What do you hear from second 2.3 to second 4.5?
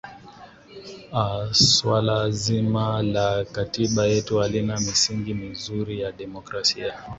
zima la katiba yetu